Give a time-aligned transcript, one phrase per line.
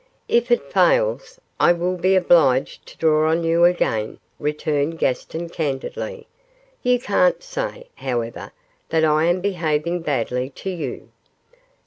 [0.27, 6.27] 'If it fails, I will be obliged to draw on you again,' returned Gaston, candidly;
[6.81, 8.51] 'you can't say, however,
[8.89, 11.09] that I am behaving badly to you.